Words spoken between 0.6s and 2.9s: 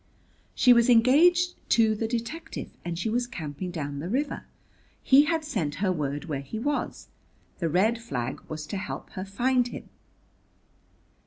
was engaged to the detective,